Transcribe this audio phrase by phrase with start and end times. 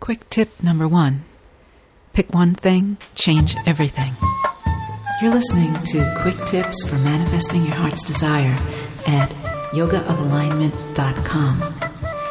[0.00, 1.24] Quick tip number one
[2.18, 4.12] pick one thing, change everything.
[5.22, 8.58] You're listening to Quick Tips for Manifesting Your Heart's Desire
[9.06, 9.30] at
[9.70, 11.56] yogaofalignment.com,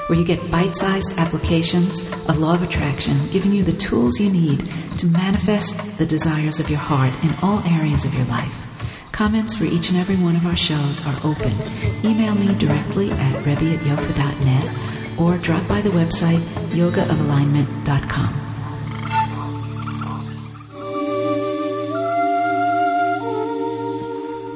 [0.08, 4.30] where you get bite sized applications of Law of Attraction, giving you the tools you
[4.30, 4.60] need
[4.98, 8.66] to manifest the desires of your heart in all areas of your life.
[9.14, 11.54] Comments for each and every one of our shows are open.
[12.04, 16.40] Email me directly at rebbie at yofa.net or drop by the website
[16.76, 18.48] yogaofalignment.com.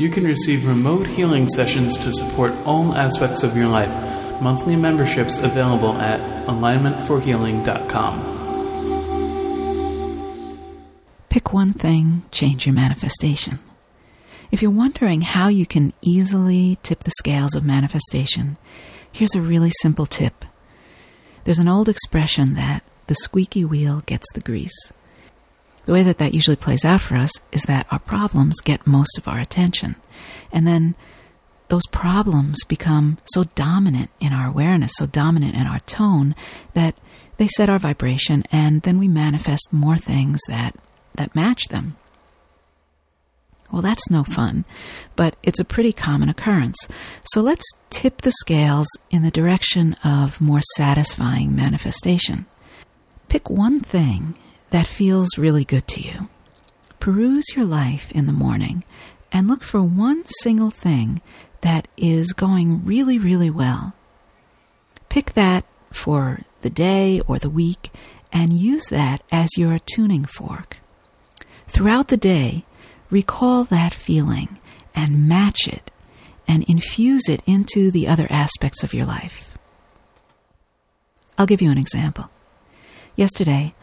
[0.01, 4.41] You can receive remote healing sessions to support all aspects of your life.
[4.41, 8.31] Monthly memberships available at alignmentforhealing.com.
[11.29, 13.59] Pick one thing, change your manifestation.
[14.49, 18.57] If you're wondering how you can easily tip the scales of manifestation,
[19.11, 20.43] here's a really simple tip.
[21.43, 24.93] There's an old expression that the squeaky wheel gets the grease.
[25.85, 29.17] The way that that usually plays out for us is that our problems get most
[29.17, 29.95] of our attention.
[30.51, 30.95] And then
[31.69, 36.35] those problems become so dominant in our awareness, so dominant in our tone,
[36.73, 36.95] that
[37.37, 40.75] they set our vibration and then we manifest more things that,
[41.15, 41.95] that match them.
[43.71, 44.65] Well, that's no fun,
[45.15, 46.87] but it's a pretty common occurrence.
[47.25, 52.45] So let's tip the scales in the direction of more satisfying manifestation.
[53.29, 54.35] Pick one thing
[54.71, 56.27] that feels really good to you.
[56.99, 58.83] Peruse your life in the morning
[59.31, 61.21] and look for one single thing
[61.61, 63.93] that is going really, really well.
[65.07, 67.91] Pick that for the day or the week
[68.33, 70.77] and use that as your tuning fork.
[71.67, 72.65] Throughout the day,
[73.11, 74.57] recall that feeling
[74.95, 75.91] and match it
[76.47, 79.57] and infuse it into the other aspects of your life.
[81.37, 82.29] I'll give you an example.
[83.15, 83.73] Yesterday,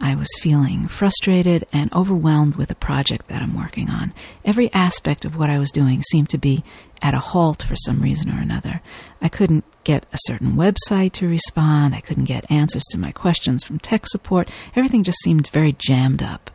[0.00, 4.12] I was feeling frustrated and overwhelmed with a project that I'm working on.
[4.44, 6.62] Every aspect of what I was doing seemed to be
[7.00, 8.82] at a halt for some reason or another.
[9.22, 13.64] I couldn't get a certain website to respond, I couldn't get answers to my questions
[13.64, 14.50] from tech support.
[14.74, 16.50] Everything just seemed very jammed up.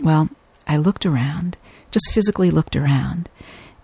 [0.00, 0.28] Well,
[0.66, 1.56] I looked around,
[1.90, 3.28] just physically looked around,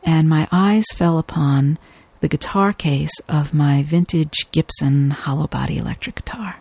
[0.02, 1.78] and my eyes fell upon
[2.20, 6.56] the guitar case of my vintage Gibson hollow body electric guitar.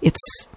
[0.00, 0.48] It's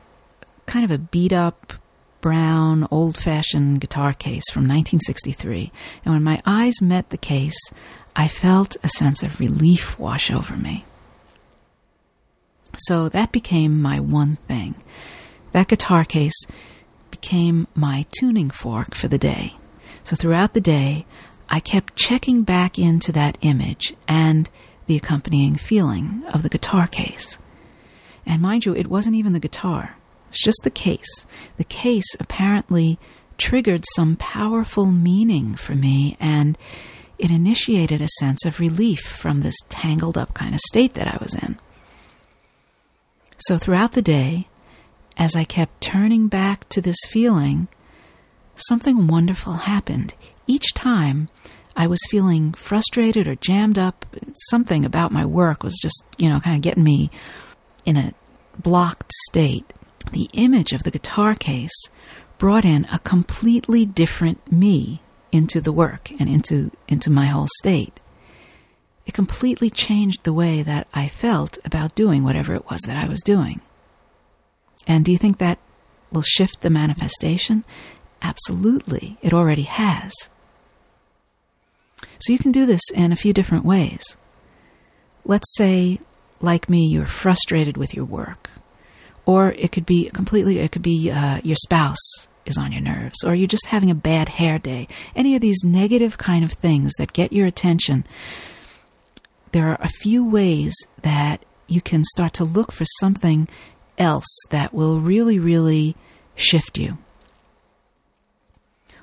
[0.65, 1.73] kind of a beat up,
[2.21, 5.71] brown, old fashioned guitar case from 1963,
[6.03, 7.59] and when my eyes met the case,
[8.15, 10.85] I felt a sense of relief wash over me.
[12.75, 14.75] So that became my one thing.
[15.51, 16.35] That guitar case
[17.19, 19.53] became my tuning fork for the day.
[20.03, 21.05] So throughout the day,
[21.49, 24.49] I kept checking back into that image and
[24.87, 27.37] the accompanying feeling of the guitar case.
[28.25, 29.97] And mind you, it wasn't even the guitar,
[30.29, 31.25] it's just the case.
[31.57, 32.99] The case apparently
[33.37, 36.57] triggered some powerful meaning for me, and
[37.17, 41.17] it initiated a sense of relief from this tangled up kind of state that I
[41.21, 41.57] was in.
[43.39, 44.48] So throughout the day,
[45.19, 47.67] as I kept turning back to this feeling,
[48.55, 50.15] something wonderful happened.
[50.47, 51.27] Each time
[51.75, 54.05] I was feeling frustrated or jammed up,
[54.49, 57.11] something about my work was just, you know, kind of getting me
[57.85, 58.13] in a
[58.57, 59.71] blocked state.
[60.13, 61.89] The image of the guitar case
[62.37, 65.01] brought in a completely different me
[65.33, 67.99] into the work and into, into my whole state.
[69.05, 73.07] It completely changed the way that I felt about doing whatever it was that I
[73.09, 73.59] was doing.
[74.89, 75.59] And do you think that
[76.11, 77.63] will shift the manifestation?
[78.23, 79.17] Absolutely.
[79.21, 80.11] It already has.
[82.19, 84.17] So you can do this in a few different ways.
[85.23, 85.99] Let's say,
[86.41, 88.49] like me, you're frustrated with your work.
[89.27, 93.23] Or it could be completely, it could be uh, your spouse is on your nerves,
[93.23, 94.87] or you're just having a bad hair day.
[95.15, 98.05] Any of these negative kind of things that get your attention.
[99.51, 100.73] There are a few ways
[101.03, 103.47] that you can start to look for something
[103.99, 105.95] else that will really, really
[106.35, 106.97] shift you.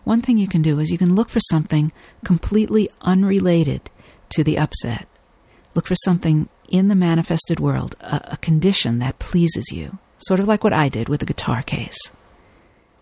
[0.05, 1.93] One thing you can do is you can look for something
[2.25, 3.91] completely unrelated
[4.31, 5.09] to the upset.
[5.75, 10.49] Look for something in the manifested world, a, a, condition that pleases you, sort of
[10.49, 11.99] like what I did with the guitar case.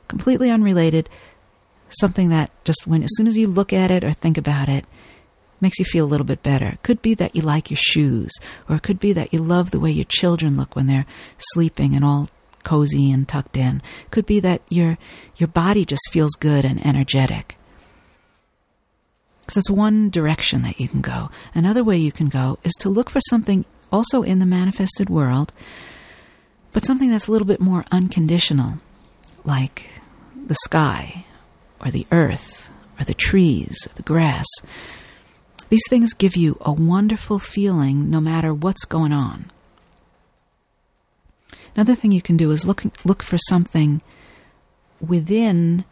[0.09, 1.09] Completely unrelated,
[1.89, 4.85] something that just when, as soon as you look at it or think about it,
[5.65, 6.67] makes you feel a little bit better.
[6.67, 8.31] It could be that you like your shoes,
[8.69, 11.07] or it could be that you love the way your children look when they're
[11.39, 12.29] sleeping and all
[12.63, 13.83] cozy and tucked in.
[14.05, 14.97] It could be that your
[15.37, 17.57] your body just feels good and energetic.
[19.49, 21.31] So that's one direction that you can go.
[21.55, 25.53] Another way you can go is to look for something also in the manifested world
[26.75, 28.81] but something that's a little bit more unconditional,
[29.45, 29.89] like
[30.35, 31.25] the sky,
[31.81, 32.69] or the earth,
[32.99, 34.45] or the trees, or the grass.
[35.69, 39.51] These things give you a wonderful feeling no matter what's going on.
[41.75, 44.01] Another thing you can do is look, look for something
[45.01, 45.85] within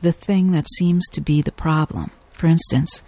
[0.00, 2.10] the thing that seems to be the problem.
[2.32, 3.02] For instance,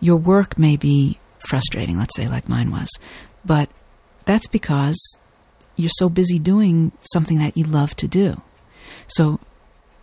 [0.00, 1.18] your work may be
[1.48, 2.88] frustrating, let's say, like mine was,
[3.44, 3.68] but
[4.24, 4.98] that's because
[5.76, 8.42] you're so busy doing something that you love to do.
[9.06, 9.40] So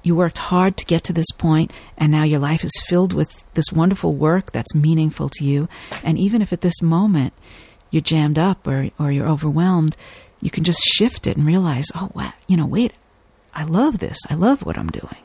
[0.08, 3.44] you worked hard to get to this point, and now your life is filled with
[3.54, 5.68] this wonderful work that's meaningful to you.
[6.04, 7.34] And even if at this moment
[7.92, 9.96] you're jammed up or, or you're overwhelmed,
[10.42, 12.94] you can just shift it and realize, oh, wow, you know, wait,
[13.54, 14.18] I love this.
[14.30, 15.18] I love what I'm doing.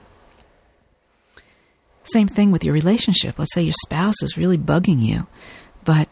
[2.04, 3.38] Same thing with your relationship.
[3.38, 5.26] Let's say your spouse is really bugging you,
[5.84, 6.08] but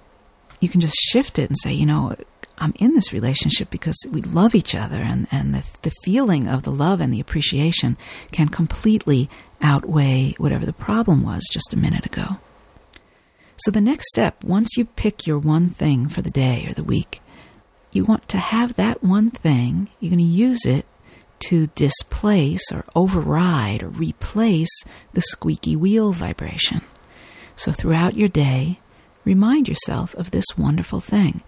[0.61, 2.15] you can just shift it and say, you know,
[2.61, 6.62] I'm in this relationship because we love each other, and, and the, the feeling of
[6.62, 7.97] the love and the appreciation
[8.33, 9.31] can completely
[9.62, 12.37] outweigh whatever the problem was just a minute ago.
[13.57, 16.85] So, the next step, once you pick your one thing for the day or the
[16.85, 17.21] week,
[17.93, 20.87] you want to have that one thing, you're going to use it
[21.41, 26.83] to displace or override or replace the squeaky wheel vibration.
[27.57, 28.79] So throughout your day,
[29.25, 31.43] remind yourself of this wonderful thing.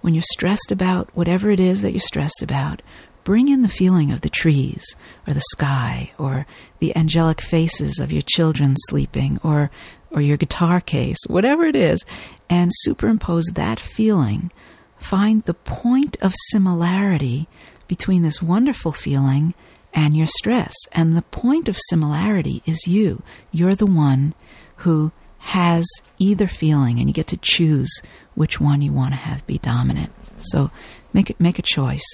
[0.00, 2.82] When you're stressed about whatever it is that you're stressed about,
[3.24, 4.96] bring in the feeling of the trees
[5.26, 6.46] or the sky or
[6.78, 9.70] the angelic faces of your children sleeping or
[10.10, 12.02] or your guitar case, whatever it is,
[12.48, 14.50] and superimpose that feeling.
[14.96, 17.46] Find the point of similarity
[17.86, 19.54] between this wonderful feeling
[19.92, 20.74] and your stress.
[20.92, 23.22] And the point of similarity is you.
[23.52, 24.34] You're the one
[24.76, 25.12] who
[25.48, 25.86] has
[26.18, 28.02] either feeling, and you get to choose
[28.34, 30.12] which one you want to have be dominant.
[30.40, 30.70] So
[31.14, 32.06] make it make a choice.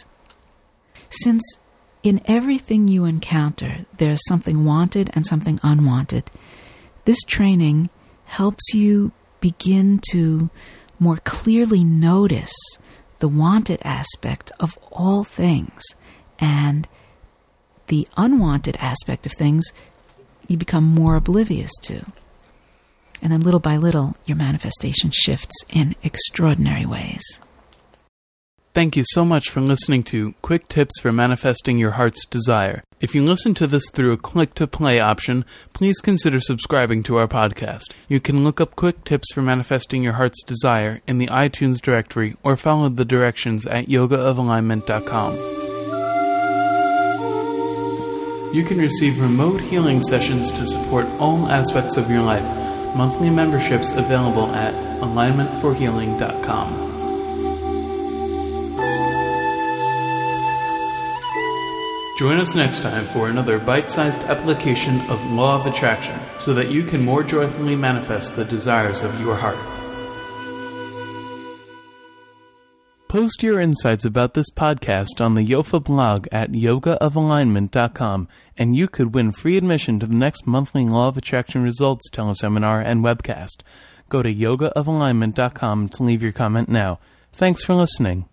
[1.10, 1.58] Since
[2.04, 6.30] in everything you encounter there's something wanted and something unwanted,
[7.06, 7.90] this training
[8.26, 9.10] helps you
[9.40, 10.48] begin to
[11.00, 12.54] more clearly notice
[13.18, 15.82] the wanted aspect of all things
[16.38, 16.86] and
[17.88, 19.72] the unwanted aspect of things
[20.46, 22.04] you become more oblivious to.
[23.22, 27.40] And then little by little, your manifestation shifts in extraordinary ways.
[28.74, 32.82] Thank you so much for listening to Quick Tips for Manifesting Your Heart's Desire.
[33.00, 35.44] If you listen to this through a click to play option,
[35.74, 37.92] please consider subscribing to our podcast.
[38.08, 42.34] You can look up Quick Tips for Manifesting Your Heart's Desire in the iTunes directory
[42.42, 45.34] or follow the directions at yogaofalignment.com.
[48.54, 52.63] You can receive remote healing sessions to support all aspects of your life.
[52.94, 56.84] Monthly memberships available at alignmentforhealing.com.
[62.16, 66.70] Join us next time for another bite sized application of Law of Attraction so that
[66.70, 69.73] you can more joyfully manifest the desires of your heart.
[73.14, 78.26] Post your insights about this podcast on the Yofa blog at yogaofalignment.com,
[78.58, 82.84] and you could win free admission to the next monthly Law of Attraction Results teleseminar
[82.84, 83.62] and webcast.
[84.08, 86.98] Go to yogaofalignment.com to leave your comment now.
[87.32, 88.24] Thanks for listening.